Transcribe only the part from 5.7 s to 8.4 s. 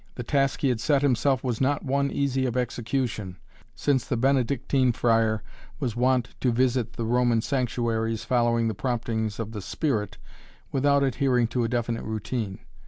was wont to visit the Roman sanctuaries